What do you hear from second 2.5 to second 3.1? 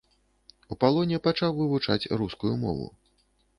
мову.